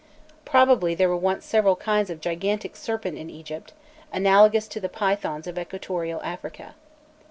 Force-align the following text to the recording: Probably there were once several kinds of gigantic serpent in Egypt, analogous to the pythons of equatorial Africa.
Probably 0.45 0.95
there 0.95 1.09
were 1.09 1.15
once 1.15 1.45
several 1.45 1.75
kinds 1.75 2.09
of 2.09 2.21
gigantic 2.21 2.75
serpent 2.75 3.19
in 3.19 3.29
Egypt, 3.29 3.71
analogous 4.11 4.67
to 4.69 4.79
the 4.79 4.89
pythons 4.89 5.45
of 5.45 5.59
equatorial 5.59 6.23
Africa. 6.23 6.73